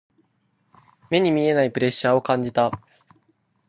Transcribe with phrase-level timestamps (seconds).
[1.11, 2.71] 目に見えないプレッシャーを感じた。